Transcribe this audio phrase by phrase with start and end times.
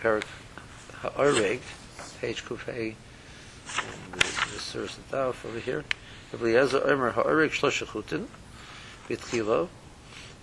[0.00, 0.24] Perik
[1.02, 1.60] Ha'oreg,
[2.20, 2.94] page Kufay,
[4.12, 4.24] the,
[4.58, 5.84] source of Daf over here.
[6.32, 8.26] Eliezer Omer Ha'oreg Shlosha Chutin,
[9.08, 9.68] Bitchilo,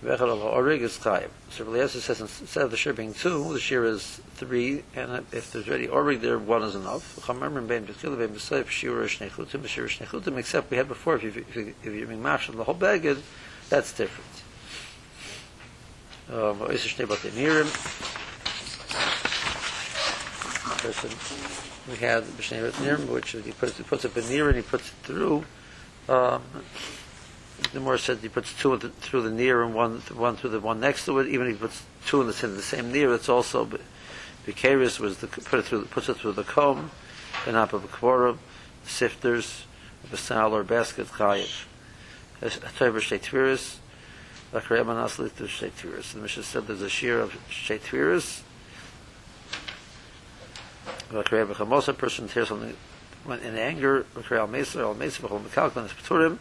[0.04, 1.30] Vechel al Ha'oreg is Chayiv.
[1.50, 5.50] So Eliezer says instead of the shir being two, the shir is three, and if
[5.52, 7.16] there's already Oreg there, one is enough.
[7.22, 11.16] Chamemrim Ben Bitchilo Ben B'Sayif, Shir Shnei Chutim, Shir Shnei Chutim, except we had before,
[11.16, 13.18] if, you, if, you, if you're being mashal the whole beged,
[13.68, 14.30] that's different.
[16.30, 18.14] Um, Oisha Shnei Batei Nirim,
[20.78, 21.10] person
[21.88, 24.88] we had the B'Shnei Nirim, which he puts, he puts a veneer and he puts
[24.88, 25.44] it through.
[26.08, 26.42] Um,
[27.72, 30.60] the more said he puts two the, through the near and one one through the
[30.60, 31.28] one next to it.
[31.28, 33.68] Even if he puts two in the same, the same near, it's also
[34.46, 36.90] Bikaris was the put it through puts it through the comb,
[37.46, 38.38] and up of a the
[38.86, 39.64] sifters,
[40.10, 41.64] the sal or basket chayiv.
[42.40, 43.78] A toiver
[44.52, 46.12] like Rebbe Nasli to shtei.
[46.12, 47.80] The Mishnah said there's a shear of shtei
[51.10, 52.74] Rebbe Chamosa, person hears something
[53.24, 54.06] when in anger.
[54.14, 56.38] The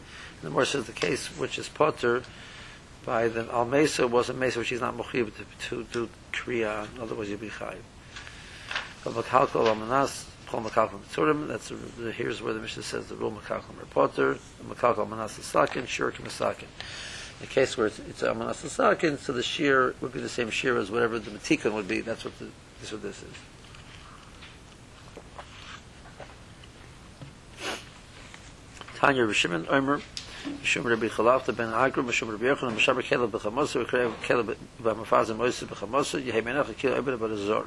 [0.49, 2.23] more says the case which is potter
[3.05, 5.31] by the Al Mesa was a Mesa which is not Mochib
[5.69, 7.81] to, to, Kriya, otherwise you'd be Chayiv.
[9.05, 13.31] Al Mekalkan, Al Manas, Bechol Mekalkan, That's the, here's where the Mishnah says the rule
[13.31, 16.67] Mekalkan, Reporter, Mekalkan, Al Manas, Sakin, Shir, Sakin.
[17.39, 20.49] In the case where it's, it's Amanas Sakin, so the shear would be the same
[20.49, 22.01] shear as whatever the Matikon would be.
[22.01, 22.47] That's what, the,
[22.81, 23.33] this what this is.
[28.97, 30.01] Tanya Rishimon Omer,
[30.43, 35.37] Mishum Rabbi Chalafta ben Agra, Mishum Rabbi Yochanan, Mishaber Keleb b'chamosa, V'krev Keleb b'amafaz and
[35.37, 37.63] Moise b'chamosa, Yehemenach Akil Ebed about a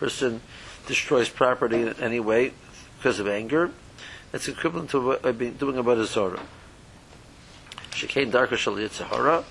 [0.00, 0.40] Person
[0.88, 2.52] destroys property in any way
[2.98, 3.70] because of anger.
[4.32, 6.42] That's equivalent to uh, been doing about a Zorah.
[7.92, 9.44] Shekain Darka Shal Yitzhara.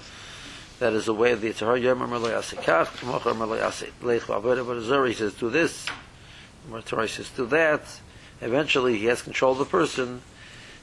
[0.79, 1.81] That is the way of the Yitzhara.
[1.81, 5.87] Yom Amar Lo Yasikach, Mocha Amar Lo Leich V'avodah a he says, do this.
[6.69, 7.83] The says, do that.
[8.41, 10.21] Eventually, he has control of the person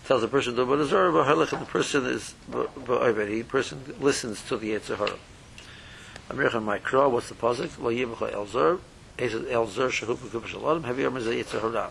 [0.05, 2.71] tells a person to be zara bahalak the person is but
[3.03, 8.09] i person listens to the it's a her my crow what's the positive well you
[8.09, 8.81] have elzer
[9.19, 11.91] is elzer shahu kubish shalom have you ever said a her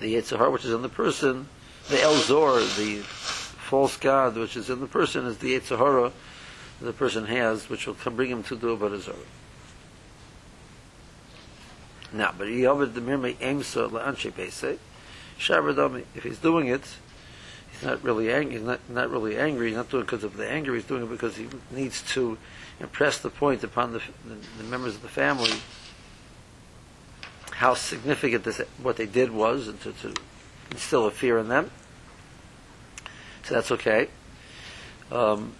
[0.00, 1.48] the it's a which is in the person
[1.88, 6.12] the elzor the false god which is in the person is the it's a
[6.80, 9.16] the person has which will come bring him to do a zara
[12.12, 14.78] now but he have the mirmay aims so la anche basic
[15.38, 16.82] Shabradami, if he's doing it,
[17.72, 18.54] he's not really angry.
[18.56, 19.68] He's not, not really angry.
[19.68, 20.74] He's not doing it because of the anger.
[20.74, 22.38] He's doing it because he needs to
[22.80, 25.52] impress the point upon the, the, the members of the family
[27.62, 30.12] how significant this, what they did was, and to, to
[30.72, 31.70] instill a fear in them.
[33.44, 34.08] So that's okay.
[35.12, 35.52] Um,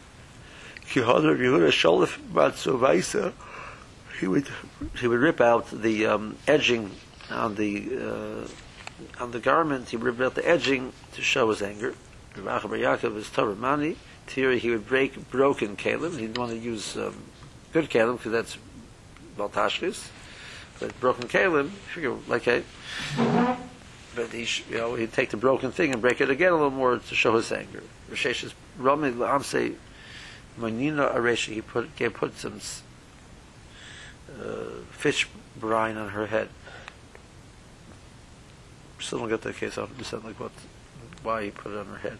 [4.18, 4.48] he would
[4.98, 6.90] he would rip out the um, edging
[7.30, 8.48] on the uh,
[9.20, 11.94] on the garment, he ripped out the edging to show his anger.
[12.36, 13.94] Rav Yaakov is Torah
[14.28, 16.12] Here he would break broken kalim.
[16.12, 17.14] He didn't want to use um,
[17.72, 18.58] good kalim because that's
[19.36, 20.08] baltashkis.
[20.80, 22.62] But broken kalim, figure like a.
[24.14, 26.70] But he, you know, he'd take the broken thing and break it again a little
[26.70, 27.82] more to show his anger.
[28.10, 29.74] Rashesh is Rami Amse
[30.58, 31.54] Manina Areshi.
[31.54, 32.60] He put gave put some
[34.38, 36.48] uh, fish brine on her head
[39.02, 40.52] still don't get that case 100% like what,
[41.22, 42.18] why he put it on her head.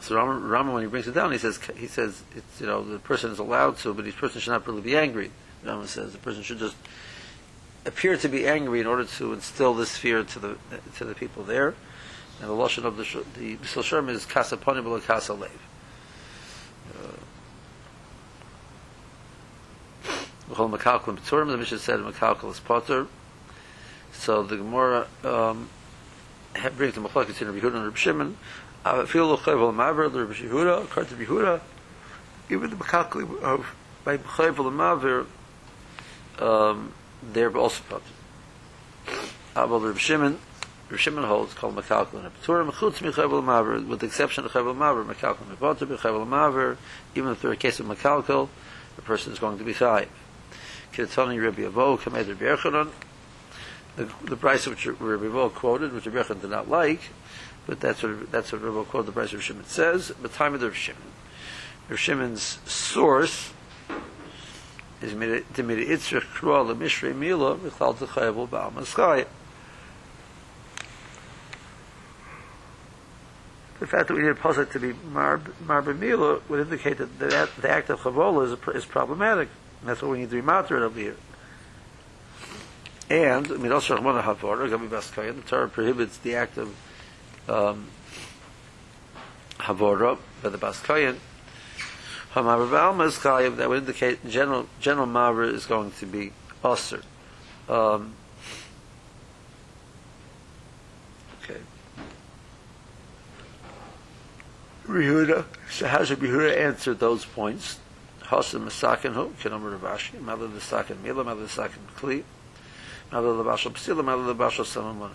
[0.00, 2.84] So Rama, Rama, when he brings it down, he says, he says, it's, you know,
[2.84, 5.30] the person is allowed to, but the person should not really be angry.
[5.64, 6.76] Rama says the person should just
[7.86, 10.56] appear to be angry in order to instill this fear to the
[10.96, 11.74] to the people there.
[12.40, 15.50] And the lashon of the the is kasa ponim kasa lev.
[16.90, 17.16] Uh,
[20.48, 23.06] the Mishnah said Makalkal is potter.
[24.14, 25.68] So the Gemara um,
[26.76, 28.36] brings the Machlokes in Rabbi Yehuda and Rabbi Shimon.
[28.84, 31.60] The Chayvel Maver, the Rabbi Yehuda, to Rabbi Yehuda,
[32.50, 33.74] even the Mekakli of
[34.04, 35.26] by Chayvel Maver,
[36.42, 36.92] um,
[37.22, 38.02] they're also put.
[39.56, 40.38] Abel Rabbi Shimon,
[40.88, 45.04] Rabbi Shimon holds called Mekalkal and Apatura Mechutz Maver, with the exception of Chayvel Maver,
[45.04, 46.76] Mekalkal Mepotter, Mechayvel Maver,
[47.14, 48.48] even if they're a case of Mekalkal,
[48.96, 50.08] the person is going to be Chayiv.
[50.96, 52.84] Rabbi Rabbi
[53.96, 57.00] the, the price which Rabbi Vol quoted, which Rabbi did not like,
[57.66, 59.08] but that's what that's what Rabbi quoted.
[59.08, 60.08] The price of Shimon says.
[60.08, 61.02] The time of the Shimon,
[61.88, 63.52] Rav Shimon's source
[65.00, 69.26] is the Itzrich Krua LeMishrei Mila Michlal Techayavul Baal Maschai.
[73.80, 74.92] The fact that we need a to be
[75.92, 79.48] Mila would indicate that the, the act of Chavola is, is problematic.
[79.82, 81.16] that's what we need to be matter over here.
[83.10, 86.74] And Midos Shachmana Havara, Gabi Baskayan, the Torah prohibits the act of
[87.48, 87.86] um,
[89.58, 91.16] by the Baskayan.
[92.32, 96.32] Hamavar Ba'alma is Chayiv, that would indicate general, general Mavra is going to be
[96.64, 97.02] Usr.
[97.68, 98.14] Um,
[101.42, 101.60] okay.
[104.88, 107.78] Rehuda, should Rehuda answer those points?
[108.22, 112.24] Hasim Masakin Hu, Kinamar Ravashi, Mother the Sakin Mila, Mother the Sakin Kli,
[113.14, 115.12] Mother the Bashal Psila, Mother the Bashal Samamana.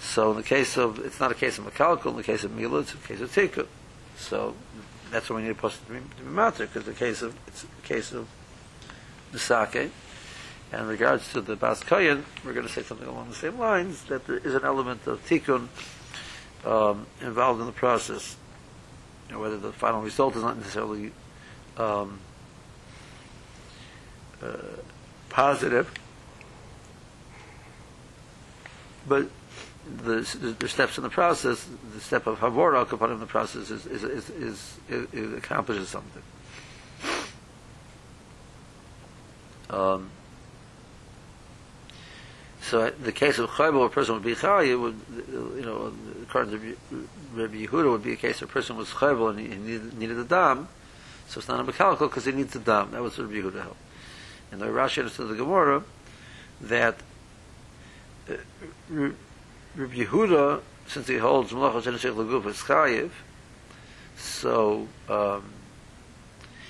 [0.00, 2.50] So in the case of, it's not a case of Makalkal, in the case of
[2.50, 3.68] Mila, it's a case of Tikkun.
[4.16, 4.56] So
[5.12, 7.86] that's what we need to post to be, matter, because the case of, it's a
[7.86, 8.26] case of
[9.30, 9.92] the Sake.
[10.72, 13.56] And in regards to the Bas Kayan, we're going to say something along the same
[13.56, 15.68] lines, that there is an element of Tikkun
[16.66, 18.34] um, involved in the process.
[19.28, 21.12] You know, whether the final result is not necessarily
[21.76, 22.18] um,
[24.42, 24.56] uh,
[25.28, 25.92] positive,
[29.08, 29.28] but
[30.04, 33.70] the, the, the steps in the process, the step of Havora upon in the process
[33.70, 36.22] is, is, is, is, is, is accomplishes something.
[39.70, 40.10] Um,
[42.62, 45.00] so the case of Chaybo, a person would be Chayi, would,
[45.56, 46.76] you know, according to
[47.34, 50.18] Rabbi Yehuda, would be a case of a person was Chaybo and he, needed, needed
[50.18, 50.68] a dam,
[51.28, 52.90] so it's not a mechanical because he needs a dam.
[52.90, 53.76] That was Rabbi Yehuda held.
[54.52, 55.82] And the Rashi understood the Gemara
[56.60, 57.02] that uh,
[58.88, 59.14] Rabbi
[59.76, 63.10] Yehuda, since he holds Malachos Eneshech as Chayiv,
[64.16, 65.44] so um,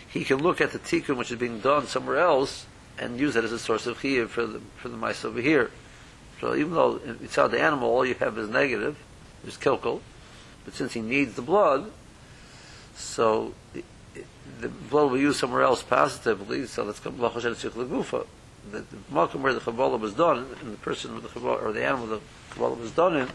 [0.09, 2.67] he can look at the tikkun which is being done somewhere else
[2.99, 5.71] and use it as a source of chiyuv for the for the mice over here.
[6.41, 8.97] So even though it's inside the animal all you have is negative,
[9.43, 10.01] there's kilkel,
[10.65, 11.91] but since he needs the blood,
[12.95, 13.55] so
[14.61, 16.67] the blood will use somewhere else positively.
[16.67, 18.27] So that's called Malachos Eneshech Lagufa.
[18.71, 21.85] The, the where the Kabbalah was done, and the person with the Kabbalah, or the
[21.85, 22.21] animal the
[22.51, 23.29] Kabbalah was done in,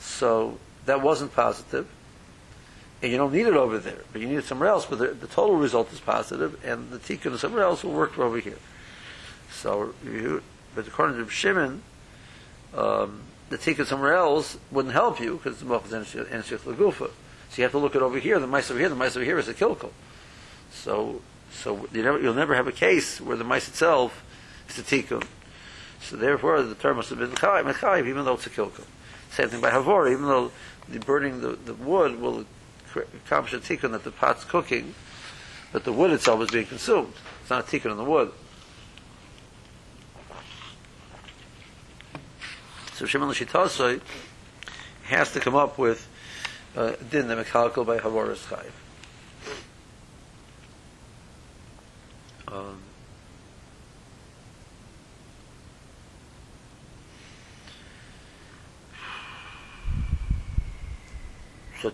[0.00, 1.86] so that wasn't positive.
[3.02, 4.86] and you don't need it over there, but you need it somewhere else.
[4.86, 8.38] But the, the total result is positive, and the tikkun somewhere else will work over
[8.38, 8.58] here.
[9.52, 10.42] So, you,
[10.74, 11.82] but according to Shimon,
[12.74, 17.10] um, the tikkun somewhere else wouldn't help you because the malchus is enshich lagufa.
[17.50, 18.40] So you have to look at over here.
[18.40, 18.88] The mice over here.
[18.88, 19.90] The mice over here is a kilkel.
[20.72, 21.20] So,
[21.52, 24.23] so you never, you'll never have a case where the mice itself
[24.68, 25.26] is a tikkun.
[26.00, 28.84] So therefore, the term must have been mechayiv, even though it's a kilkel.
[29.30, 30.52] Same thing by havor, even though
[30.88, 32.44] the burning the, the wood will
[32.94, 34.94] accomplish a tikkun that the pot's cooking,
[35.72, 37.12] but the wood itself is being consumed.
[37.40, 38.32] It's not a tikkun on the wood.
[42.94, 44.00] So Shimon Lashitosoi
[45.04, 46.08] has to come up with
[46.76, 48.70] uh, din the mechalkel by Havoras Chayiv.
[52.46, 52.78] Um,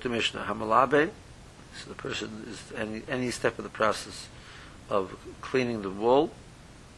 [0.09, 1.11] Mishnah, Hamalabe,
[1.77, 4.29] so the person is any, any step of the process
[4.89, 6.31] of cleaning the wool,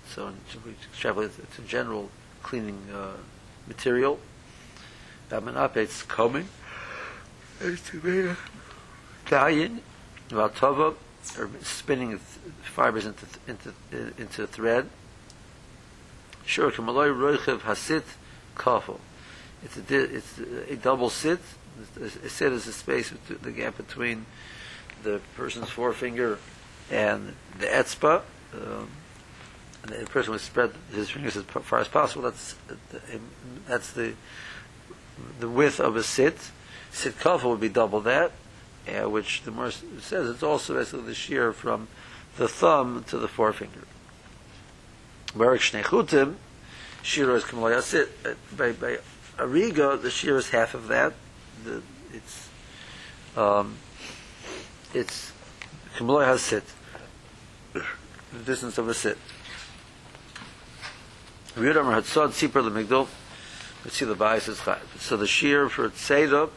[0.08, 0.32] so
[0.64, 1.30] we extrapolate
[1.66, 2.10] general
[2.42, 3.12] cleaning uh,
[3.66, 4.18] material.
[5.30, 6.48] Amanape, it's combing.
[9.28, 9.80] Dyeing,
[10.28, 10.94] Valtova,
[11.38, 12.18] or spinning
[12.62, 13.72] fibers into into
[14.18, 14.88] into thread.
[16.44, 18.02] Sure, Kamaloi Roichev Hasit
[18.56, 18.98] Kafel.
[19.64, 20.38] It's a it's
[20.68, 21.40] a double sit.
[22.00, 24.26] A sit is a space between the gap between
[25.02, 26.38] the person's forefinger
[26.90, 28.22] and the etzba.
[28.54, 28.90] Um,
[29.82, 32.22] the person would spread his fingers as far as possible.
[32.22, 32.54] That's
[33.66, 34.14] that's the
[35.40, 36.50] the width of a sit.
[36.92, 38.32] Sit kafa would be double that,
[38.86, 41.88] uh, which the Morse says it's also basically the shear from
[42.36, 43.84] the thumb to the forefinger.
[45.34, 46.34] Barak shnechutim,
[47.02, 48.10] shira is kamalaya sit.
[48.24, 48.98] Uh, by by
[49.36, 51.14] ariga, the shear is half of that.
[51.64, 51.82] The,
[52.12, 52.48] it's
[53.36, 53.76] um,
[54.94, 55.32] it's
[55.96, 56.64] kamalaya sit.
[57.72, 59.18] The distance of a sit.
[61.54, 61.60] The
[64.98, 66.48] So the shear for Tzeda,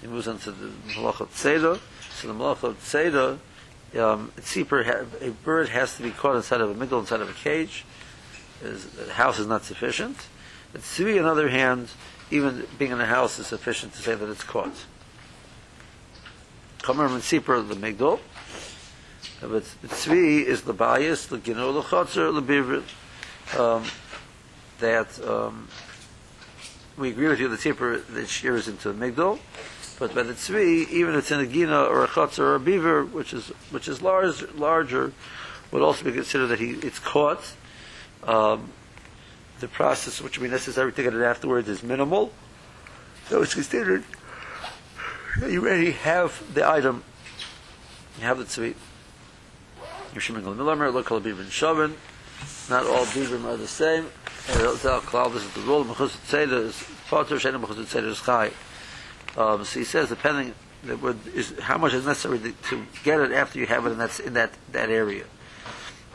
[0.00, 1.78] he moves on to the Malach Tzeda.
[2.18, 3.38] So the Malach Tzeda,
[3.98, 4.32] um,
[5.20, 7.84] a bird has to be caught inside of a migdal, inside of a cage.
[8.62, 10.16] the house is not sufficient.
[10.72, 11.88] But Tzvi, on the other hand,
[12.34, 14.74] even being in a house is sufficient to say that it's caught.
[16.80, 18.20] Kamer and the migdal.
[19.40, 22.84] But Tzvi is the bias, the Gino, the Chotzer, the Bivrit.
[23.58, 23.84] Um,
[24.80, 25.68] that um,
[26.96, 29.38] we agree with you the tipper that shears into a migdal,
[29.98, 32.60] but by the tzvi, even if it's in a gina or a chutz or a
[32.60, 35.12] beaver, which is which is large, larger,
[35.70, 37.54] would also be considered that he it's caught.
[38.24, 38.70] Um,
[39.64, 42.30] the process which would be necessary to get it afterwards is minimal.
[43.28, 44.04] So it's considered
[45.48, 47.02] you already have the item.
[48.18, 48.74] You have the tzvi.
[52.68, 54.06] Not all bivim are the same.
[54.50, 55.84] And is the rule.
[59.36, 60.54] Um, so he says, depending
[60.84, 63.92] that would, is how much is necessary to, to get it after you have it
[63.92, 65.24] in that in that that area.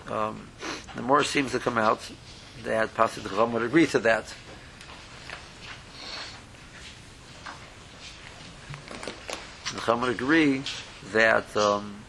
[0.07, 0.49] Um,
[0.95, 2.11] the more seems to come out
[2.63, 4.33] that possibly the Chacham would agree to that.
[9.73, 10.63] The Chacham would agree
[11.11, 12.03] that um,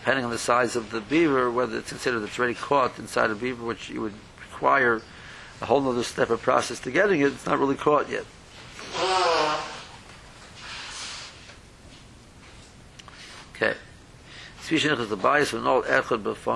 [0.00, 3.34] depending on the size of the beaver, whether it's considered it's already caught inside a
[3.34, 5.02] beaver, which you would require
[5.60, 8.24] a whole other step of process to getting it, it's not really caught yet.
[13.54, 13.74] Okay.
[14.62, 15.52] Tzvi is the bias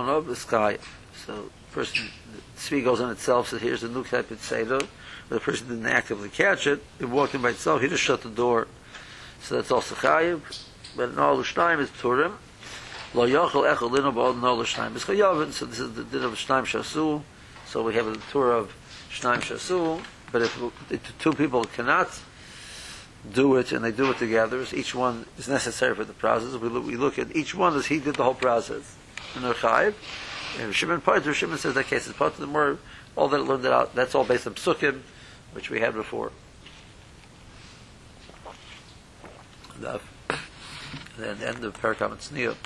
[0.09, 0.79] all the sky.
[1.27, 2.09] So person
[2.63, 3.49] tzvi goes on itself.
[3.49, 4.87] So here's a new type of tzeder.
[5.29, 6.83] The person didn't actively catch it.
[7.01, 7.81] It walked in by itself.
[7.81, 8.69] He just shut the door.
[9.43, 10.41] So that's also chayiv.
[10.97, 12.35] But in all the shnaim is turim.
[13.15, 15.53] Lo yochel echad lino ba'od in all the shnaim is chayavin.
[15.53, 17.23] So this is the din of shnaim shasu.
[17.67, 18.75] So we have a tour of
[19.11, 20.03] shnaim shasu.
[20.31, 22.21] But if, if two people cannot
[23.31, 24.65] do it and they do it together.
[24.67, 26.55] So each one is necessary for the process.
[26.57, 28.97] We we look at each one as he did the whole process.
[29.37, 29.95] In the Chayiv,
[30.59, 32.79] and Shimon Parter, Shimon says that case is part of the more,
[33.17, 35.01] all that learned it out, that's all based on Psukim,
[35.53, 36.33] which we had before.
[39.81, 40.01] The,
[41.19, 42.57] then the end of Parakam and Tzniya.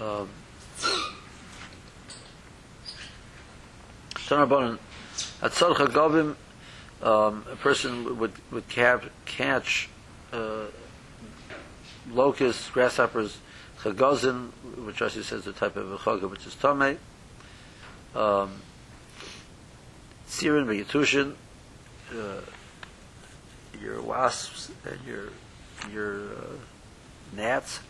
[0.00, 0.28] Um,
[4.26, 4.78] Tanarbonin,
[5.42, 6.36] at Govim,
[7.02, 9.88] um, a person would would cap, catch
[10.32, 10.64] uh,
[12.10, 13.38] locusts, grasshoppers,
[13.84, 14.50] chagazin,
[14.84, 16.98] which Rashi says the type of a chaga, which is tame.
[18.14, 18.62] Um,
[20.26, 21.34] Sirin v'yitushin,
[22.12, 22.40] uh,
[23.80, 25.28] your wasps and your
[25.92, 26.56] your uh,
[27.36, 27.80] gnats,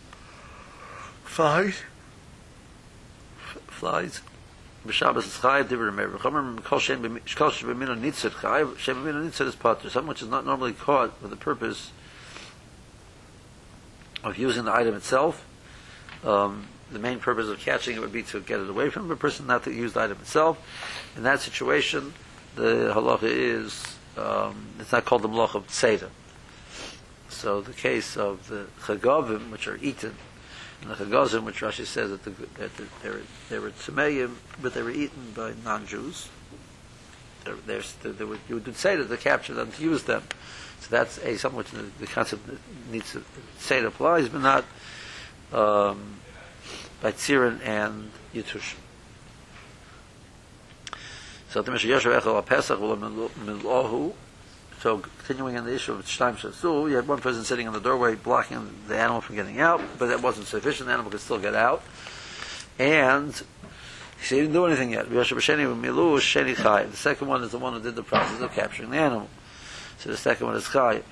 [1.25, 1.83] flies,
[3.69, 4.21] flies.
[4.87, 6.09] B'Shabbos is chayiv divrei meir.
[6.09, 9.89] V'chomer kol shem b'mino nitzit chayiv shem b'mino nitzit is potter.
[9.89, 11.93] Something which is not normally caught for the purpose
[14.25, 15.47] of using the item itself.
[16.25, 19.17] Um, the main purpose of catching it would be to get it away from the
[19.17, 20.59] person, not to use the item itself.
[21.17, 22.15] In that situation,
[22.55, 26.09] the halacha is um, it's not called the malach of tzeda.
[27.29, 30.15] So the case of the chagavim, which are eaten
[30.85, 34.75] and the Chagazim, which Rashi says that, the, that the, they, were, they were but
[34.75, 36.29] they were eaten by non-Jews.
[37.45, 40.23] They're, they're, they would, you would say that to capture them, to use them.
[40.81, 42.49] So that's a something which the, the concept
[42.91, 43.23] needs to
[43.59, 44.65] say it applies, but not
[45.55, 46.17] um,
[47.01, 48.75] by Tzirin and Yitush.
[51.51, 54.15] So the Mishnah HaPesach Milohu
[54.85, 57.81] so continuing on the issue of Shtaim Shasu, you had one person sitting in the
[57.81, 60.89] doorway blocking the animal from getting out, but that wasn't sufficient.
[60.89, 61.83] The animal could still get out.
[62.79, 63.33] And
[64.21, 65.09] he didn't do anything yet.
[65.09, 65.25] The
[66.93, 69.31] second one is the one who did the process of capturing the animal.
[70.01, 71.03] So the second one is Chayiv.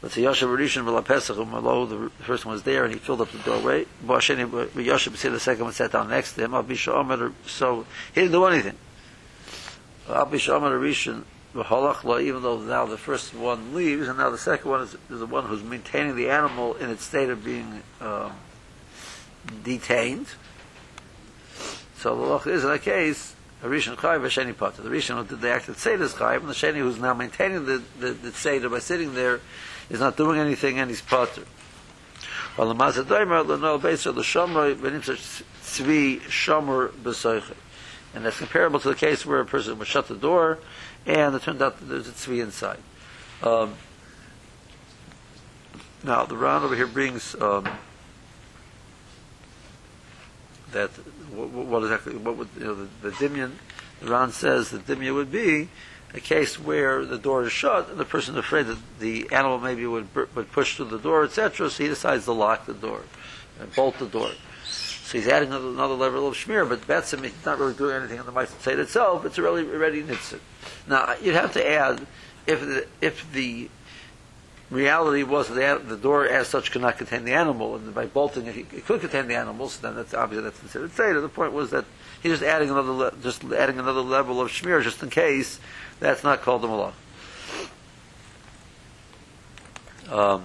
[0.00, 3.38] But the Yoshev Rishon Pesach the first one was there and he filled up the
[3.38, 3.86] doorway.
[4.04, 7.34] Yoshev the second one sat down next to him.
[7.46, 8.76] So he didn't do anything.
[10.08, 11.24] Abisha Omer Rishon
[11.56, 15.26] even though now the first one leaves, and now the second one is, is the
[15.26, 18.32] one who's maintaining the animal in its state of being um,
[19.64, 20.26] detained.
[21.98, 24.82] So the loch is in that case a rishon chayiv a potter.
[24.82, 27.64] The rishon who did the act of tzedus chayiv, and the sheni who's now maintaining
[27.64, 29.40] the the, the by sitting there
[29.90, 31.44] is not doing anything, and he's potter.
[32.56, 37.54] While the mazadaymer the no beiser the shomer benim tzvi shomer b'soicher.
[38.14, 40.58] And that's comparable to the case where a person would shut the door
[41.04, 42.78] and it turned out that there's a tzvi inside.
[43.42, 43.74] Um,
[46.02, 47.68] now the Ran over here brings um,
[50.72, 50.90] that
[51.30, 53.52] what, what exactly what would you know the, the dimyan.
[54.00, 55.68] The Ran says the dimya would be
[56.16, 59.58] a case where the door is shut and the person is afraid that the animal
[59.58, 61.70] maybe would would push through the door, etc.
[61.70, 63.02] So he decides to lock the door
[63.60, 64.30] and bolt the door.
[64.64, 68.26] So he's adding another, another level of shmir, but he's not really doing anything on
[68.26, 69.24] the Meister side itself.
[69.24, 70.40] It's really already nitzit.
[70.88, 72.04] Now, you'd have to add,
[72.44, 73.70] if the, if the
[74.68, 78.46] reality was that the door as such could not contain the animal, and by bolting
[78.46, 81.20] it, it could contain the animals, then that's obviously that's considered Seder.
[81.20, 81.84] The point was that
[82.22, 85.60] he's just adding another, le- just adding another level of shmir, just in case
[86.00, 86.92] that's not called the malach.
[90.10, 90.44] Um,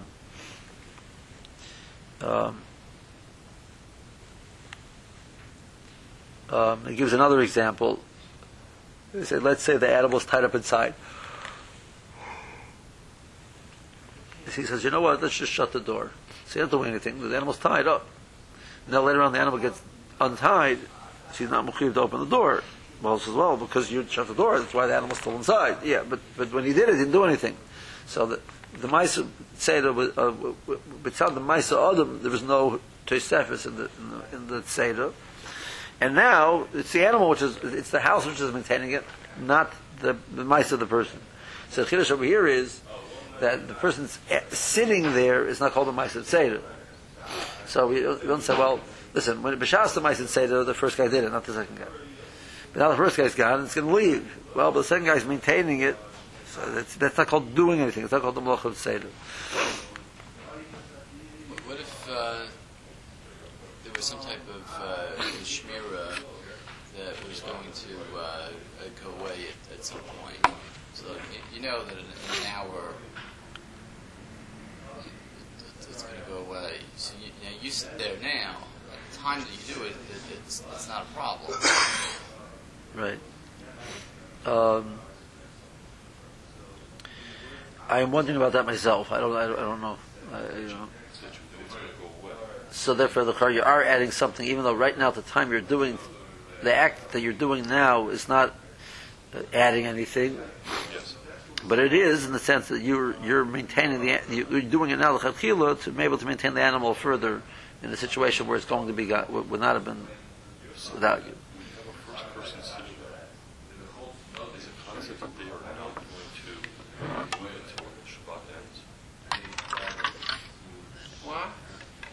[2.21, 2.61] um,
[6.51, 7.99] Um, he gives another example.
[9.13, 10.93] He said, let's say the animal's tied up inside.
[14.53, 16.11] He says, you know what, let's just shut the door.
[16.45, 17.21] So you're not doing anything.
[17.21, 18.05] The animal's tied up.
[18.87, 19.81] Now later on the animal gets
[20.19, 20.79] untied.
[21.33, 22.63] She's not mechuyev to open the door.
[23.01, 25.83] Well, says, well, because you shut the door, that's why the animal's still inside.
[25.83, 27.57] Yeah, but, but when he did it, he didn't do anything.
[28.05, 28.39] So the,
[28.79, 30.31] the Maisa Seder, uh,
[31.03, 35.13] without the Maisa Adam, there was no Tosefis in the, in the, in the Seder.
[35.99, 39.03] And now, it's the animal which is, it's the house which is maintaining it,
[39.39, 41.19] not the, the mice of the person.
[41.69, 42.81] So the Chiddush over here is
[43.39, 44.07] that the person
[44.49, 46.61] sitting there is not called a mice of Seder.
[47.71, 48.81] So we we don't say, well,
[49.13, 51.85] listen, when B'shas the of Seder, the first guy did it, not the second guy.
[52.73, 54.39] But now the first guy's gone, it's going to leave.
[54.53, 55.95] Well, but the second guy's maintaining it,
[56.47, 58.03] so that's, that's not called doing anything.
[58.03, 59.07] It's not called the Malach of Seder.
[61.63, 62.39] What if uh,
[63.85, 66.19] there was some type of uh, shmira
[66.97, 68.49] that was going to uh,
[69.01, 70.55] go away at, at some point?
[70.93, 71.05] So
[71.55, 72.95] you, know that in, an hour
[75.91, 76.77] it's going to go away.
[76.95, 77.13] So
[77.51, 78.57] know, you sit there now.
[78.91, 81.57] At the time that you do it, it it's, it's not a problem.
[82.95, 83.19] Right.
[84.45, 84.99] Um,
[87.89, 89.11] I'm wondering about that myself.
[89.11, 89.35] I don't.
[89.35, 89.97] I don't, I don't know.
[90.33, 90.87] I, you know.
[92.71, 95.51] So therefore, the car you are adding something, even though right now at the time
[95.51, 95.97] you're doing
[96.63, 98.55] the act that you're doing now is not
[99.33, 100.39] uh, adding anything.
[100.93, 101.10] Yes.
[101.67, 105.17] But it is in the sense that you're you're maintaining the you're doing it now
[105.17, 107.41] to be able to maintain the animal further
[107.83, 110.07] in a situation where it's going to be got would not have been
[110.93, 111.33] without you.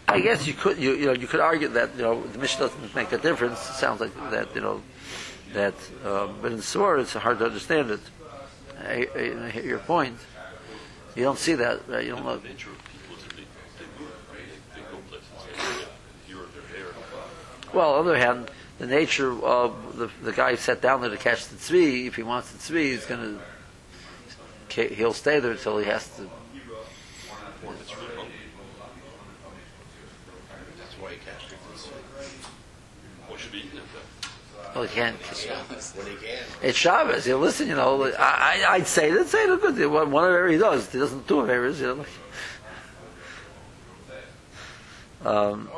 [0.08, 2.60] I guess you could you, you know you could argue that you know the mission
[2.60, 3.58] doesn't make a difference.
[3.70, 4.82] It sounds like that you know
[5.52, 5.74] that
[6.04, 8.00] um, but in Surah it's hard to understand it.
[8.88, 10.18] I, I, your point.
[11.14, 11.88] You don't see that.
[11.88, 12.04] Right?
[12.04, 12.38] You don't know.
[12.38, 13.42] The nature of people is that they,
[13.78, 14.40] they move, right?
[14.74, 15.28] They, they go places.
[15.46, 15.88] They get
[16.26, 16.94] here or their hair.
[17.74, 21.10] Well, on the other hand, the nature of the the guy who sat down there
[21.10, 23.40] to catch the tzvi, if he wants the tzvi, he's going to
[24.70, 26.22] he'll stay there until he has to.
[26.22, 28.32] Or if it's really hungry.
[30.78, 31.58] That's why you catch people.
[33.26, 34.67] What should be eaten at that?
[34.78, 35.16] Well, he can't.
[35.16, 36.38] He can.
[36.62, 37.26] It's Shabbos.
[37.26, 39.90] You listen, you know, I, I, I'd say that, say it good.
[39.90, 40.92] One of every he does.
[40.92, 42.04] He doesn't do errors, you
[45.24, 45.28] know.
[45.28, 45.68] Um,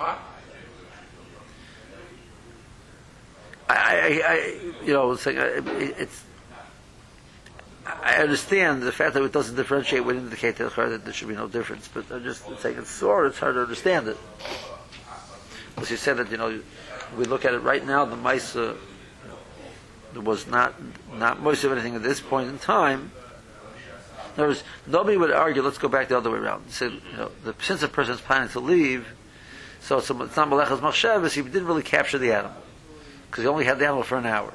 [3.71, 5.67] I, I, I, you know, it's, like, uh, it,
[5.99, 6.23] it's.
[7.87, 11.49] I understand the fact that it doesn't differentiate would indicate that there should be no
[11.49, 13.25] difference, but I'm just it's like it's sore.
[13.25, 14.19] It's hard to understand it.
[15.79, 16.61] As you said that, you know,
[17.17, 18.05] we look at it right now.
[18.05, 18.17] The
[20.15, 20.75] Maisa was not
[21.15, 23.13] not most of anything at this point in time.
[24.37, 25.63] In other words, nobody would argue.
[25.63, 26.71] Let's go back the other way around.
[26.71, 29.07] Say, you know, the, since a person's planning to leave,
[29.81, 31.33] so it's, not malechas machshavas.
[31.33, 32.63] He didn't really capture the animal
[33.31, 34.53] because he only had the animal for an hour.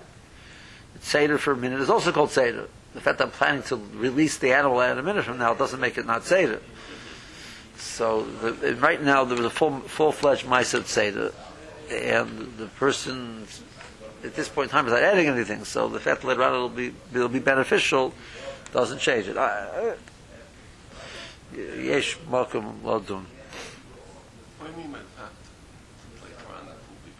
[0.96, 2.70] It's Seder for a minute is also called Seder.
[2.94, 5.80] The fact that I'm planning to release the animal in a minute from now doesn't
[5.80, 6.62] make it not Seder.
[7.76, 11.34] So the, right now there was a full full fledged Maisat Seder,
[11.92, 13.46] and the person
[14.26, 15.64] at this point in time is not adding anything.
[15.64, 18.14] So the fact that later on it'll be it'll be beneficial
[18.74, 19.36] doesn't change it.
[21.56, 23.26] Yesh makom ladun.
[24.58, 25.32] What do you mean by that?
[26.22, 27.12] Later on, that will be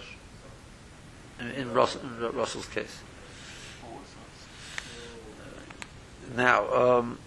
[0.00, 0.18] beneficial.
[1.40, 3.00] In, in, Russell, in Russell's case.
[3.84, 4.00] Oh.
[6.34, 7.18] Now, um,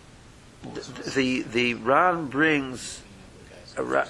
[0.73, 3.01] th- the the Ran brings
[3.77, 4.07] a ra-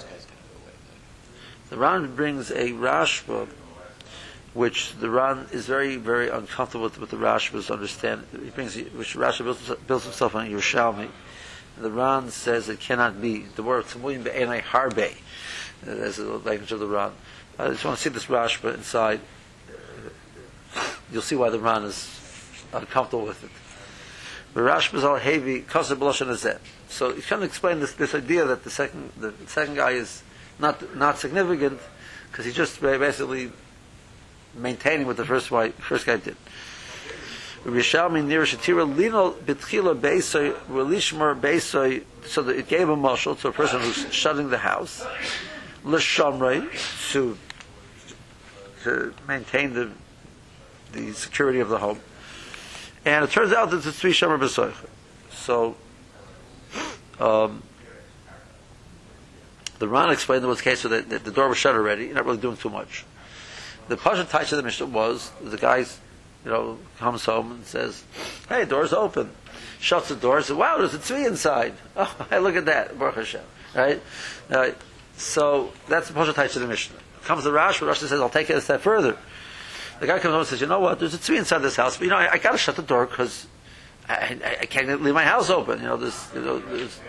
[1.68, 3.48] the Ran brings a Rashba,
[4.52, 8.26] which the Ran is very very uncomfortable with, with the Rashba's understand.
[8.32, 11.08] He brings which Rashba builds, builds himself on Yerushalmi.
[11.78, 13.46] The Ran says it cannot be.
[13.56, 15.12] The word Tzemulim be'enai harbe.
[15.82, 17.12] Uh, That's the language of the Ran.
[17.58, 19.20] I just want to see this Rashba inside.
[21.12, 22.08] You'll see why the Ran is
[22.72, 23.50] uncomfortable with it.
[24.54, 26.58] The Rashba al heavy hazeh.
[26.88, 30.22] So he's trying to explain this, this idea that the second the second guy is
[30.58, 31.80] not not significant
[32.30, 33.52] because he's just basically
[34.54, 36.36] maintaining what the first guy first guy did.
[37.64, 38.44] Rishalmi near
[38.86, 44.12] Lino Bitchila Beisoy Relishmer Beisoy so that it gave a marshal to a person who's
[44.12, 45.04] shutting the house.
[45.84, 46.66] L'shamrei
[47.12, 47.36] to
[48.84, 49.90] to maintain the
[50.92, 52.00] the security of the home.
[53.04, 54.74] And it turns out that it's three Shomer B'Soich.
[55.32, 55.76] So,
[57.18, 57.62] um,
[59.78, 62.26] the Ran explained was a case the, the, the door was shut already, you're not
[62.26, 63.04] really doing too much.
[63.90, 65.98] The Pasha Taisha of the Mishnah was the guy's,
[66.44, 68.04] you know, comes home and says,
[68.48, 69.30] "Hey, door's open."
[69.80, 70.40] Shuts the door.
[70.42, 73.42] Says, "Wow, there's a tzvi inside." Oh, look at that, Baruch Hashem.
[73.74, 74.00] Right?
[74.48, 74.70] Uh,
[75.16, 76.96] so that's the Pasha Taisha of the Mishnah.
[77.24, 79.16] Comes the Rash, Rashi says, "I'll take it a step further."
[79.98, 81.00] The guy comes home and says, "You know what?
[81.00, 82.82] There's a tzvi inside this house, but you know, I, I got to shut the
[82.82, 83.48] door because
[84.08, 85.80] I, I, I can't leave my house open.
[85.80, 87.00] You know, this, you know, this."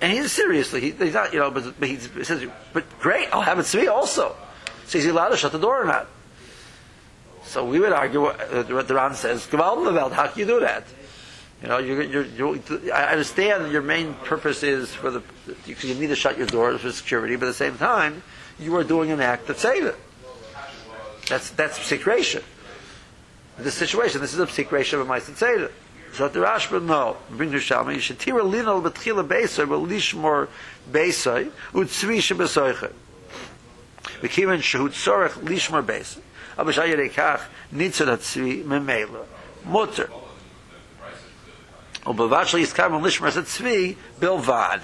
[0.00, 3.42] And he's seriously, he, he's not, you know, but, but he says, "But great, I'll
[3.42, 4.36] have a tzvi also."
[4.86, 6.06] So is he allowed to shut the door or not?
[7.44, 10.60] So we would argue uh, what the Ran says, "Gewalt Levelt, how can you do
[10.60, 10.84] that?"
[11.62, 12.58] You know, you're, you're, you're,
[12.92, 15.22] I understand your main purpose is for the,
[15.64, 18.22] because you need to shut your doors for security, but at the same time,
[18.58, 19.94] you are doing an act of Seder.
[21.28, 22.42] That's, that's secration.
[23.58, 25.70] In this situation, this is a secration of a Meister Seder.
[26.14, 27.16] So the Rashba, no.
[27.30, 30.48] Bring to Shalma, you should tira linol betchila beisay, but lishmor
[30.90, 32.92] beisay, utzvi shebesoiche.
[34.23, 36.15] וכיוון שהוא צורך לשמור בייס,
[36.59, 39.19] אבל שהיה ידי כך ניצול הצבי ממילא,
[39.65, 40.05] מותר.
[42.07, 44.79] ובלבד שלא יסכם לשמור את הצבי בלבד.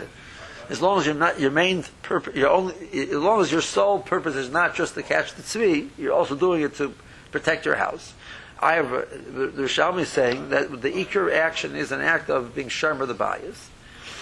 [0.70, 4.00] As long as you're not, your main purpose, your only, as long as your sole
[4.00, 6.94] purpose is not just to catch the tzvi, you're also doing it to
[7.32, 8.14] protect your house.
[8.60, 12.30] I have, a, the, the Rishalmi is saying that the ikr action is an act
[12.30, 13.70] of being sharm the bias,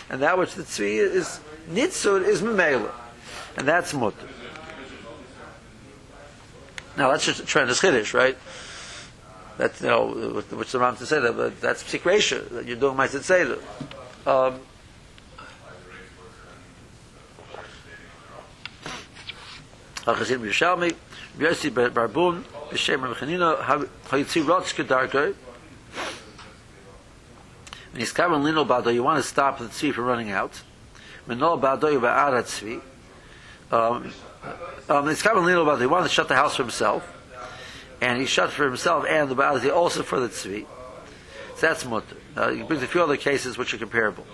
[0.09, 2.91] and that which the tzvi is nitzur is memela,
[3.55, 4.27] and that's mutter.
[6.96, 8.36] Now that's just a tremendous chiddush, right?
[9.58, 10.08] That's you know
[10.50, 13.60] which the Ram to say that, but that's psikresha that you're doing my tzedek.
[14.26, 14.60] Um,
[20.06, 20.94] Achazim Yerushalmi,
[21.38, 25.34] Yossi Barbun, B'Shem Rav Chanina, Hayitzi Rotz Kedarko.
[27.90, 30.62] When he's coming Lino Bado, you want to stop the tzvi from running out.
[31.26, 32.80] Menol Bado Yuba'ad tzvi.
[34.88, 37.12] Um, it's coming Lino Bado, he wanted to shut the house for himself.
[38.00, 40.66] And he shut for himself and the Bado, also for the tzvi.
[41.56, 42.16] So that's mutter.
[42.36, 44.26] Uh, he brings a few other cases which are comparable.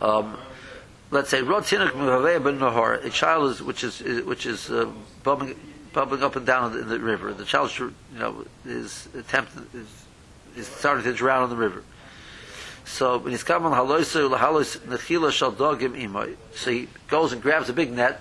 [0.00, 0.36] Um,
[1.10, 4.90] let's say nahar, a child is which is which is uh,
[5.24, 7.32] up and down in the river.
[7.32, 10.04] The child, you know, is attempting is,
[10.56, 11.82] is starting to drown in the river.
[12.86, 17.68] So when he's coming haloisu lahalos nechila shal dogim imoy, so he goes and grabs
[17.68, 18.20] a big net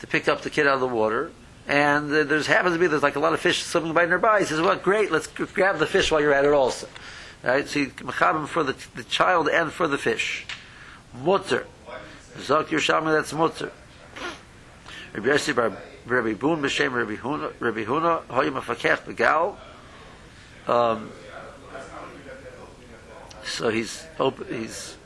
[0.00, 1.32] to pick up the kid out of the water.
[1.66, 4.40] And uh, there's happens to be there's like a lot of fish swimming by nearby.
[4.40, 6.88] He says, "Well, great, let's grab the fish while you're at it also."
[7.42, 7.66] Right?
[7.66, 10.46] So you mechabim for the, the child and for the fish.
[11.14, 11.66] Mutter.
[12.36, 13.72] Zok Yerushalmi, that's mutter.
[15.14, 19.56] Rabbi Yossi bar Rabbi Boon b'shem Rabbi Huna, Rabbi Huna, hoy mafakech begal.
[23.46, 24.96] So he's op- he's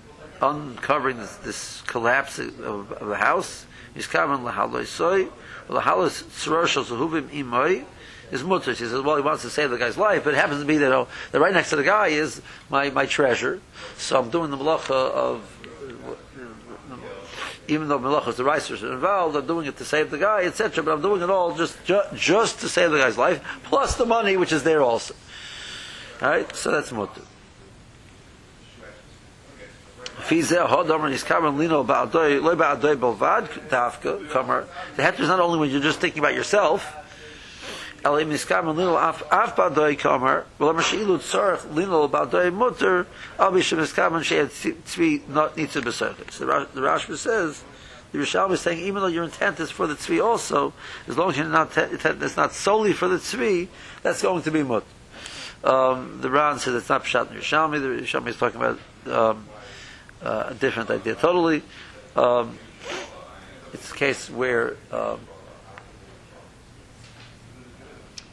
[0.40, 3.66] uncovering this, this collapse of, of the house.
[3.94, 5.28] He's coming lahaloi soy,
[5.68, 7.84] lahalos tzroshel zehuvim imoy.
[8.30, 8.70] His mutter.
[8.70, 10.78] He says, well, he wants to save the guy's life, but it happens to be
[10.78, 13.60] that, oh, that right next to the guy is my, my treasure.
[13.98, 15.56] So I'm doing the malacha of
[17.70, 20.82] even though melachos the reisers are involved, I'm doing it to save the guy, etc.
[20.82, 24.06] But I'm doing it all just ju- just to save the guy's life, plus the
[24.06, 25.14] money which is there also.
[26.20, 27.22] All right, so that's mutter.
[34.96, 36.96] The heter is not only when you're just thinking about yourself.
[38.02, 38.24] So the
[46.80, 47.64] Rashba says.
[48.12, 50.72] The Rishalm is saying, even though your intent is for the tzvi also,
[51.06, 53.68] as long as your intent is not solely for the tzvi,
[54.02, 54.84] that's going to be mut.
[55.62, 57.80] Um, the Ran says it's not pshat in Yerushalmi.
[57.80, 59.46] The Yerushalmi is talking about um,
[60.22, 61.62] uh, a different idea totally.
[62.16, 62.58] Um,
[63.72, 65.20] it's a case where um,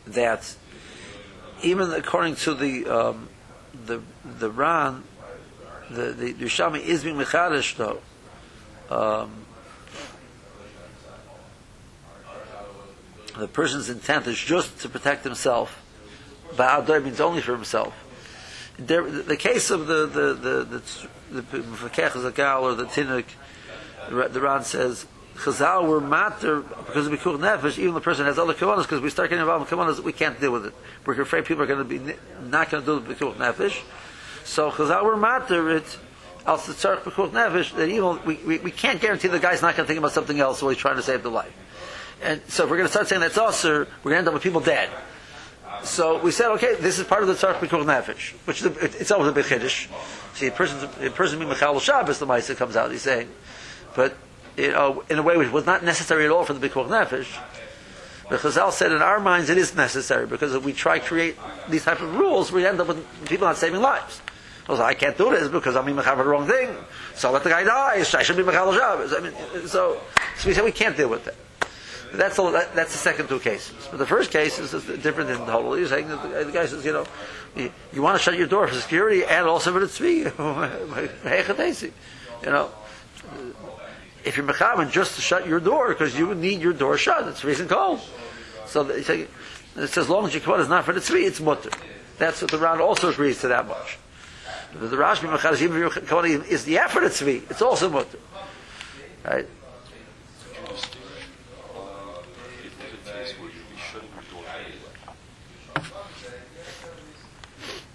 [0.08, 0.56] that
[1.64, 3.30] even according to the um,
[3.86, 5.04] the the Ran,
[5.90, 8.02] the the Yerushalmi is being mechadish though.
[8.90, 9.46] Um,
[13.38, 15.84] the person's intent is just to protect himself.
[16.56, 17.94] Ba'adoy means only for himself.
[18.78, 20.82] There, the, the case of the the the
[21.32, 21.42] the the
[22.32, 23.26] Zakal or the Tinuk,
[24.10, 28.54] the Ran says Chazal were matter because of Bikuch Nefesh, even the person has other
[28.54, 30.74] Kavanas, because we start getting involved in Kavanas, we can't deal with it.
[31.06, 33.84] We're afraid people are going to be not going to do the Bikuch Nefesh.
[34.44, 35.98] So Chazal were matter it,
[36.46, 39.86] al Tzarech Bikuch Nefesh, that even, we, we, we can't guarantee the guy's not going
[39.86, 41.54] to think about something else while he's trying to save the life.
[42.24, 44.34] And so if we're going to start saying that's usher, we're going to end up
[44.34, 44.90] with people dead.
[45.84, 49.02] So we said, okay, this is part of the Tzarech Bikuch Nefesh, which is a,
[49.02, 49.88] it's always a big chiddush.
[50.36, 53.30] See, a person, a person being Mechal Shabbos, the Maisa comes out, he's saying,
[53.96, 54.16] but
[54.58, 57.40] you know, in a way which was not necessary at all for the Bikuach Nefesh.
[58.30, 61.38] But Chazal said in our minds it is necessary because if we try to create
[61.70, 64.22] these type of rules, we end up with people not saving lives.
[64.70, 66.76] I can't do this because I'm being the wrong thing.
[67.16, 68.04] So let the guy die.
[68.14, 69.14] I should be mechal Shabbos.
[69.14, 69.34] I mean,
[69.68, 70.02] so,
[70.38, 71.36] so we said we can't deal with that.
[72.14, 73.88] That's all, that, that's the second two cases.
[73.90, 75.78] But the first case is different in total.
[75.78, 77.06] You're saying that the, the guy says, you know,
[77.56, 80.28] you, you, want to shut your door for security and also for the tzvi.
[82.44, 82.70] you know,
[84.24, 87.44] if you're mechavan just to shut your door because you need your door shut, it's
[87.44, 88.00] reason cold.
[88.66, 89.30] So they say, it
[89.76, 91.72] says, as long as your kavanah is not for the tzvi, it's mutter.
[92.18, 93.98] That's what the Ran also agrees to that much.
[94.74, 98.20] The Rashbi kavanah is the effort of tzvi, it's also mutter.
[99.26, 99.48] Right?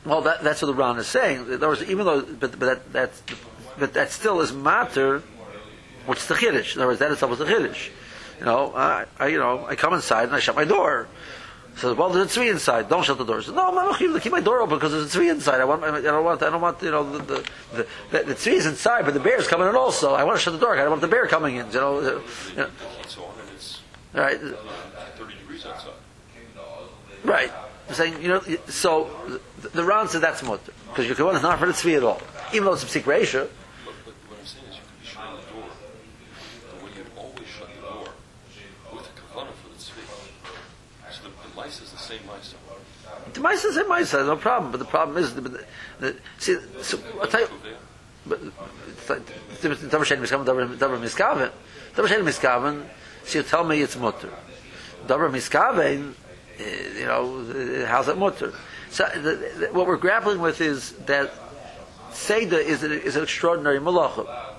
[0.05, 1.53] Well, that, that's what the Ran is saying.
[1.53, 3.23] In words, even though, but, but that, that's,
[3.79, 5.23] but that still is matter,
[6.07, 6.75] which is the chiddush.
[6.75, 7.91] In other words, that itself is the chiddush.
[8.41, 11.07] You know, I, I, you know, I come inside and I shut my door.
[11.77, 12.89] So, well, there's a tzvi inside.
[12.89, 13.41] Don't shut the door.
[13.41, 15.61] So, no, I'm not going to keep my door open because there's a tzvi inside.
[15.61, 18.35] I want, I don't want, I don't want, you know, the the, the, the, the
[18.35, 20.13] tzvi is inside, but the bear's coming in also.
[20.13, 20.75] I want to shut the door.
[20.75, 21.67] I don't want the bear coming in.
[21.69, 22.71] You know, you know.
[24.13, 24.41] Right.
[25.67, 25.93] Outside.
[27.25, 27.51] Right.
[27.89, 29.11] I'm saying, you know, so
[29.61, 32.03] the, the Ran said that's mutter because your kavanah is not for the tzvi at
[32.03, 32.21] all,
[32.53, 33.49] even though it's a psik ratio.
[33.85, 35.69] But, but what I'm saying is you could be shutting the door
[36.71, 38.09] the way you'd always shut the door
[38.93, 40.03] with a kavanah for the tzvi.
[41.13, 42.55] So the, the mice is the same mice.
[43.33, 44.73] The mice is a mice, no problem.
[44.73, 45.65] But the problem is, the, the,
[46.01, 47.49] the, see, so I'll tell you.
[48.25, 51.51] But miskaven, davar miskaven,
[51.95, 52.85] davar shein miskaven.
[53.27, 54.31] She'll tell me it's mutter.
[55.07, 56.15] Davar miskaven,
[56.59, 58.53] eh, you know, eh, how's it mutter?
[58.91, 61.33] So the, the, what we're grappling with is that
[62.13, 64.53] Seder is, a, is an extraordinary malacha.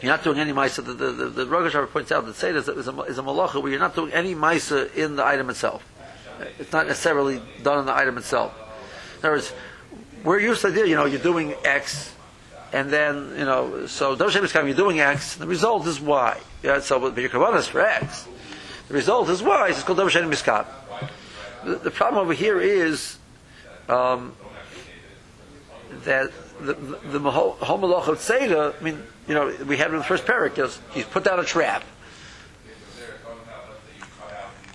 [0.00, 0.84] You're not doing any maisa.
[0.84, 3.70] The, the, the, the points out that Seder is a, is a, is a where
[3.70, 5.86] you're not doing any maisa in the item itself.
[6.58, 8.54] It's not necessarily done in the item itself.
[9.18, 9.52] In other words,
[10.22, 12.12] we're used to, do you know, you're doing X,
[12.72, 16.00] and then, you know, so Davar Shem coming, you're doing X, and the result is
[16.00, 16.40] Y.
[16.62, 18.26] Yeah, so, but your Kavanah is for X.
[18.88, 20.66] The result is Y, it's called Davar Shem Miskab.
[21.64, 23.18] The, the problem over here is
[23.88, 24.34] um,
[26.04, 29.98] that the, the, the whole malach of Seder, I mean, you know, we had in
[29.98, 31.84] the first parak, he's put down a trap.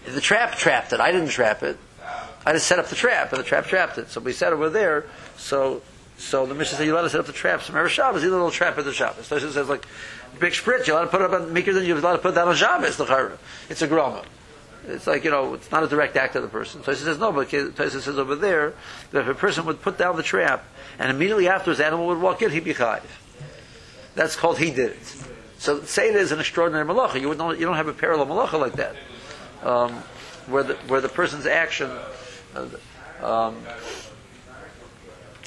[0.06, 1.00] The trap trapped it.
[1.00, 1.78] I didn't trap it.
[2.45, 4.10] I just set up the trap, and the trap trapped it.
[4.10, 5.06] So we sat over there.
[5.38, 5.82] So,
[6.22, 8.52] so the mission said, "You let us set up the traps." Remember Shabbos, you little
[8.52, 9.26] trap at the Shabbos.
[9.26, 9.86] So it says like
[10.40, 10.88] big spritz.
[10.88, 12.48] You let to put it up on Mikra, then you let to put it down
[12.48, 12.98] on Shabbos.
[12.98, 13.38] The
[13.70, 14.24] it's a groma.
[14.88, 16.84] It's like you know, it's not a direct act of the person.
[16.84, 18.74] So he says no, but Taisa says over there
[19.12, 20.64] that if a person would put down the trap
[21.00, 23.04] and immediately afterwards the animal would walk in, he'd be chayiv.
[24.16, 25.16] That's called he did it.
[25.58, 27.20] So say is an extraordinary malacha.
[27.20, 28.96] You not, you don't have a parallel malacha like that,
[29.64, 29.92] um,
[30.48, 31.90] where the where the person's action
[32.56, 32.68] uh,
[33.26, 33.58] um,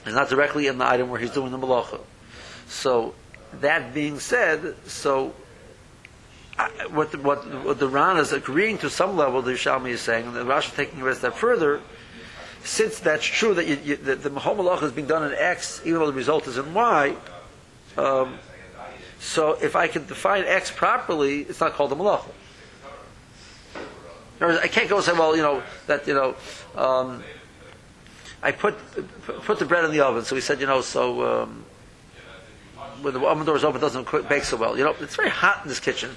[0.06, 2.00] is not directly in the item where he's doing the malacha.
[2.68, 3.14] So
[3.60, 5.34] that being said, so
[6.58, 10.00] I, what the, what, what the Ran is agreeing to some level, the Yerushalmi is
[10.00, 11.80] saying, and the Rashi is taking it a step further.
[12.64, 15.82] Since that's true that, you, you, that the Mahom Malach is being done in X,
[15.84, 17.16] even though the result is in Y,
[17.96, 18.38] um,
[19.20, 22.30] so if I can define X properly, it's not called a Malacha.
[24.40, 26.34] I can't go and say, well, you know, that, you know,
[26.76, 27.22] um,
[28.44, 28.76] I put
[29.24, 30.22] put the bread in the oven.
[30.22, 31.64] So he said, you know, so um,
[33.00, 34.76] when the oven door is open, it doesn't bake so well.
[34.76, 36.10] You know, it's very hot in this kitchen.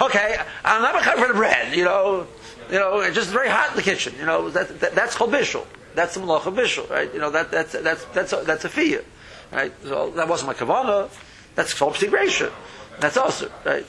[0.00, 1.76] okay, I'm not going for the bread.
[1.76, 2.26] You know,
[2.70, 4.14] you know, it's just very hot in the kitchen.
[4.18, 5.66] You know, that, that that's called bishul.
[5.94, 7.12] That's the malacha bishul, right?
[7.12, 9.04] You know, that that's that's that's a, that's a fiyah,
[9.52, 9.74] right?
[9.82, 11.10] So that wasn't my kavana.
[11.54, 12.50] That's called psigration.
[12.98, 13.84] That's also right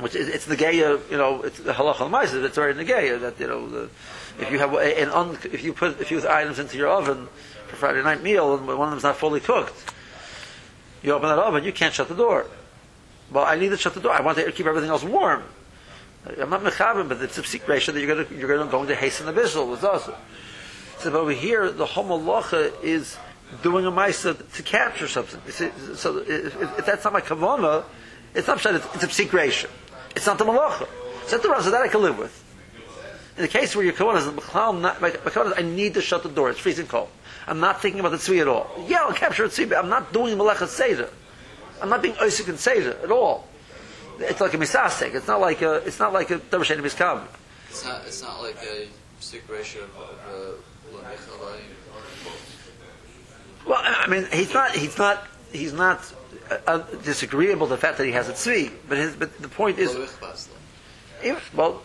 [0.00, 3.46] which is, it's negaya, you know, it's the halacha al it's very negaya that you
[3.46, 3.88] know, the,
[4.38, 7.28] if you have an un, if you put you put items into your oven
[7.68, 9.92] for Friday night meal and one of them is not fully cooked,
[11.02, 12.46] you open that oven, you can't shut the door.
[13.30, 14.12] Well, I need to shut the door.
[14.12, 15.42] I want to keep everything else warm.
[16.40, 18.70] I'm not mechavim, but it's a psik ratio that you're going to you're going to,
[18.70, 19.72] going to hasten the visual.
[19.74, 20.16] It's also.
[20.98, 23.16] So over here, the homolocha is
[23.62, 25.40] doing a ma'isa to capture something.
[25.52, 27.84] See, so if, if, that's not my kavana,
[28.34, 29.70] it's not it's, it's a psik ratio.
[30.16, 30.88] It's not the malacha.
[31.22, 32.42] It's not the rasa that I can live with.
[33.36, 34.26] In the case where your kavanah is
[34.82, 36.50] not, my, my I need to shut the door.
[36.50, 37.08] It's freezing cold.
[37.46, 38.70] I'm not thinking about the tzvi at all.
[38.88, 41.10] Yeah, I'll capture the tzvi, but I'm not doing malacha seder.
[41.80, 43.46] I'm not being oisik and seder at all.
[44.18, 45.14] It's like a misasek.
[45.14, 45.74] It's not like a.
[45.86, 47.26] It's not like a darshen miskam.
[47.68, 48.02] It's not.
[48.06, 48.88] It's not like a
[49.20, 50.56] situation of, of uh,
[53.66, 54.74] well, I mean, he's not.
[54.74, 56.12] He's not he's not
[56.50, 59.48] uh, uh, disagreeable to the fact that he has a tzvi, but his but the
[59.48, 61.28] point is, Lo ichbas, though.
[61.28, 61.82] if, well,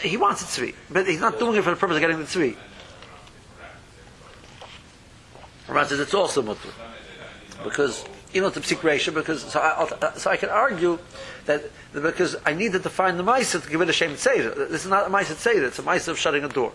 [0.00, 2.24] he wants a tzvi, but he's not doing it for the purpose of getting the
[2.24, 2.56] tzvi.
[5.66, 6.68] Ramban says it's also mutter
[7.64, 10.98] because you know a psik reisha because so I, so I can argue
[11.46, 14.68] that because I need to define the ma'isa to give it a shem tzeder.
[14.68, 16.72] This is not a ma'isa tzeder; it's a ma'isa of shutting a door.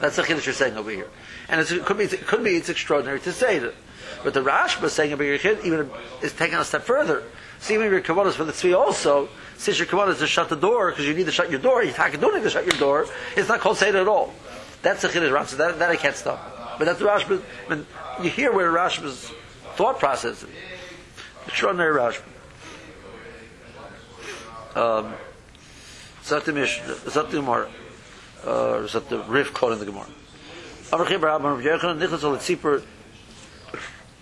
[0.00, 1.08] That's the chiddush you're saying over here,
[1.48, 3.74] and it could be it could be it's extraordinary to say it,
[4.22, 5.90] but the Rashba saying over here even
[6.22, 7.22] is taking a step further.
[7.60, 10.56] So even if your kavanas for the tzvi also, since your kavanas to shut the
[10.56, 13.06] door because you need to shut your door, you don't need to shut your door.
[13.36, 14.32] It's not called seder at all.
[14.82, 15.56] That's the chiddush Rashba.
[15.56, 16.78] That, that I can't stop.
[16.78, 17.42] But that's the Rashba.
[17.68, 17.86] I mean,
[18.22, 19.32] you hear where Rashba's
[19.74, 20.48] thought process is.
[21.46, 22.22] Extraordinary Rashba.
[24.76, 25.14] Um,
[26.22, 27.70] Zat the Mish, Zat the Gemara,
[28.44, 30.06] uh, Zat the Rif quote in the Gemara.
[30.92, 32.82] Amar Chibar Abba Rav Yochanan Nichlas Tzipur,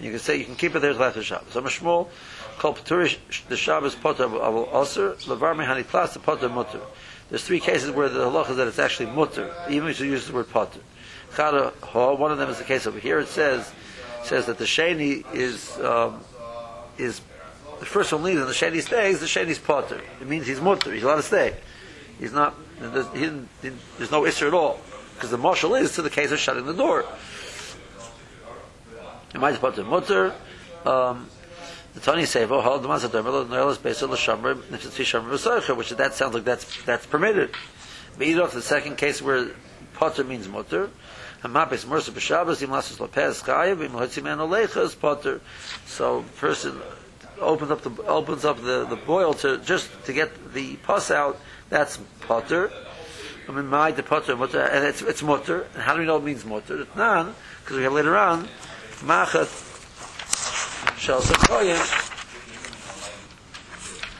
[0.00, 1.52] You can say you can keep it there till after Shabbos.
[1.52, 2.08] So Mishmol,
[2.58, 6.80] Kol Paturish, the Shabbos Potter Avol Aser, Levar Mehani Klas, the Potter Mutter.
[7.30, 10.26] There's three cases where the halacha is that it's actually mutter, even if you use
[10.26, 10.80] the word potter.
[11.32, 13.18] Chada ha, one of them is the case over here.
[13.18, 13.72] It says
[14.24, 16.20] says that the sheni is um,
[16.98, 17.20] is
[17.84, 19.20] the first one leaves and the sheni stays.
[19.20, 20.00] The sheni's potter.
[20.18, 20.90] It means he's mutter.
[20.90, 21.54] He's allowed to stay.
[22.18, 22.54] He's not.
[22.80, 24.80] There's, he didn't, didn't- there's no isser at all
[25.14, 27.04] because the marshal is to the case of shutting the door.
[29.34, 30.32] It might potter mutter.
[30.86, 31.28] Um,
[31.92, 35.90] the Tony say, "Oh, hold the noilas based on the shamrim niftzei shamrim v'soicha," which
[35.90, 37.50] that sounds like that's that's permitted.
[38.16, 39.48] But either the second case where
[39.92, 40.88] potter means mutter,
[41.42, 45.42] and mapes mersa b'shabbos im lasus lopez chayiv im hotzi man olecha is potter.
[45.86, 46.80] So person
[47.44, 51.38] opens up the opens up the, the boil to just to get the pus out.
[51.68, 52.70] That's potter.
[53.48, 55.66] I mean, my the potter mutter, and it's it's mutter.
[55.74, 56.80] And how do we know it means mutter?
[56.80, 58.48] It's nan because we have later on
[59.04, 59.48] machat
[60.98, 61.76] shall sekoyim.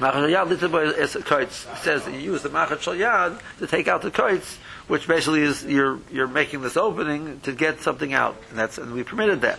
[0.01, 3.89] Oh, machat yad little is kites says that you use the machat shal to take
[3.89, 4.59] out the kites,
[4.89, 8.93] which basically is you're you're making this opening to get something out, and that's and
[8.93, 9.59] we permitted that.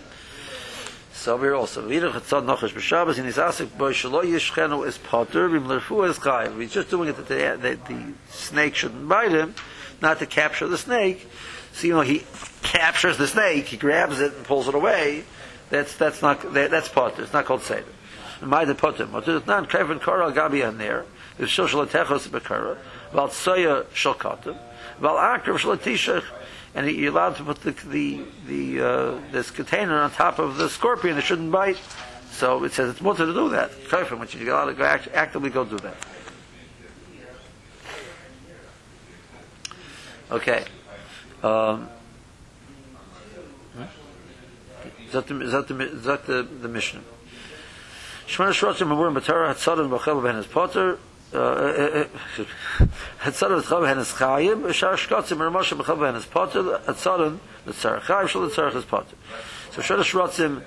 [1.26, 5.50] So we're also wieder chatzad nochash b'Shabbos in his asik boy shelo yishchenu is potter
[5.50, 6.62] bim lerfu is chayiv.
[6.62, 9.56] He's just doing it that the, that the snake shouldn't bite him,
[10.04, 11.28] not to capture the snake.
[11.74, 12.28] So you know he
[12.62, 15.24] captures the snake, he grabs it and pulls it away.
[15.72, 17.24] That's that's not that, that's potter.
[17.24, 17.86] It's not called seder.
[18.44, 19.08] My the potter.
[19.08, 21.06] Potter is not kevin kara gabi on there.
[21.40, 22.78] It's shel shel techos bekara.
[23.14, 24.56] Val tsoya shel katem.
[25.00, 26.24] Val akrav shel tishach.
[26.76, 30.70] And you're allowed to put the the, the uh, this container on top of the
[30.70, 31.18] scorpion.
[31.18, 31.80] It shouldn't bite.
[32.32, 33.72] So it says it's mutter to do that.
[33.90, 35.96] Kafir, which you got to go act, actively go do that.
[40.32, 40.66] Okay.
[41.42, 41.90] Um,
[45.00, 47.06] is that the, the, the mission?
[48.28, 50.98] Shmona Shrotzim Mabur Matara Hatzadim Bachel Ben His Potter
[53.24, 53.34] His
[54.14, 58.74] Chayim Shar Shkotzim Ramosha Bachel Ben His Potter Hatzadim the Tzarech Chayim Shal the Tzarech
[58.74, 59.16] His Potter
[59.72, 60.64] so Shmona Shrotzim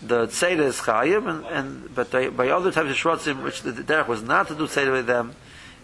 [0.00, 3.72] the Tzeda is Chayim and, and but they, by other types of Shrotzim which the,
[3.72, 5.34] the Derech was not to do Tzeda with them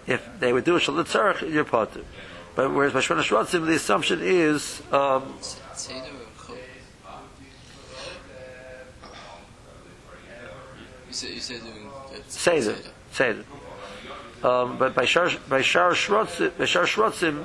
[0.07, 2.05] if they would do it Shal the Tzarech you're Potter
[2.55, 5.35] but whereas by Shmona Shrotzim the assumption is um?
[11.09, 11.91] You said you said doing.
[12.29, 12.77] Seder.
[13.13, 13.45] Seder.
[14.43, 17.45] Um, but by Shar by Shar Shrotzim,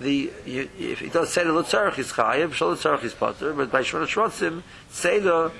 [0.00, 3.52] the you, if he does Seder Lutzarach is Chayiv, Shal Lutzarach is Potter.
[3.54, 5.50] But by Shar Shrotzim, Seder,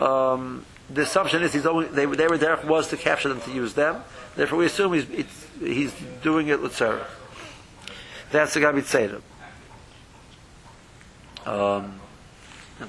[0.00, 3.50] um, the assumption is he's only they they were there was to capture them to
[3.50, 4.02] use them.
[4.36, 5.06] Therefore, we assume he's
[5.58, 7.06] he's doing it Lutzarach.
[8.30, 9.20] That's the Gabit Seder.
[11.46, 11.98] Um,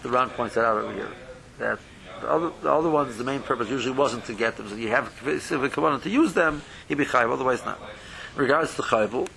[0.04, 1.10] the Ran points that out over here
[1.58, 1.80] that
[2.22, 4.70] the other, the other ones, the main purpose usually wasn't to get them.
[4.70, 7.32] So you have specific kavanah to use them, he'd be chayiv.
[7.32, 7.80] Otherwise, not.
[8.36, 9.28] In regards to chayvul,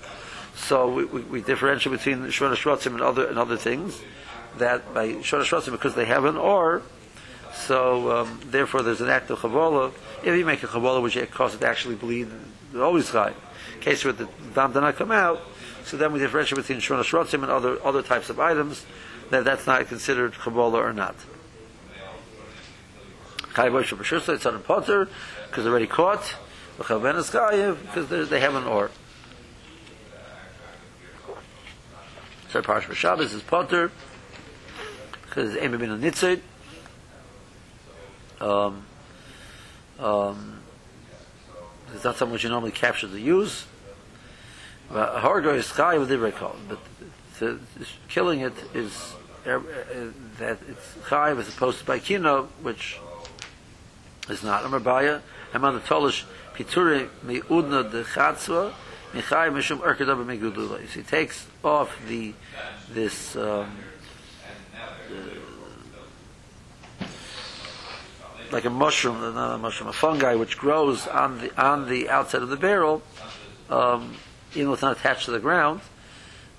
[0.55, 4.01] so we, we, we differentiate between shvana shrotzim and other and other things.
[4.59, 6.83] That by shvana shrotzim because they have an or,
[7.55, 9.93] so um, therefore there's an act of chavola.
[10.23, 12.29] If you make a chavola which causes it to actually bleed,
[12.77, 13.35] always chayiv.
[13.75, 15.41] In case where the dam did not come out,
[15.85, 18.85] so then we differentiate between shvana shrotzim and other other types of items.
[19.31, 21.17] That that's not considered chavola or not.
[23.55, 25.09] Chayiv Rosh Hashanah, it's on a potter,
[25.49, 26.35] because they're already caught.
[26.79, 28.91] L'chaven is chayiv, because they have an or.
[32.51, 33.91] So Parsh Shabbos is potter,
[35.27, 36.41] because it's Amy bin nitzit.
[38.41, 38.85] Um,
[39.99, 40.59] Um,
[41.95, 43.67] it's not something which you normally capture to use.
[44.91, 46.79] Hargo is chai with Ibrikol, but
[47.39, 47.61] the,
[48.09, 49.15] killing it is
[49.47, 49.61] uh, uh,
[50.39, 52.99] that it's chai as opposed to by kino, which
[54.29, 54.65] is not.
[54.65, 55.21] Amar Baya,
[55.53, 58.73] I'm on the Tolish Piture miudna de chatzva,
[59.13, 60.79] michai mishum erkadav megudula.
[60.89, 62.35] So he takes off the
[62.91, 63.77] this um,
[68.53, 72.43] like a mushroom, not a mushroom, a fungi which grows on the on the outside
[72.43, 73.03] of the barrel,
[73.71, 74.15] um,
[74.55, 75.81] even though it's not attached to the ground.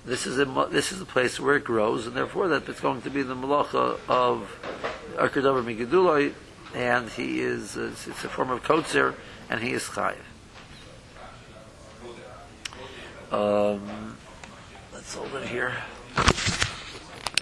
[0.04, 3.00] This is a this is a place where it grows, and therefore that it's going
[3.02, 4.58] to be the malacha of
[5.16, 6.34] Arkadavar Migiduloi,
[6.74, 9.14] and he is uh, it's a form of kotzer,
[9.48, 10.16] and he is chayiv.
[13.30, 14.16] Um,
[14.92, 15.74] let's hold it here.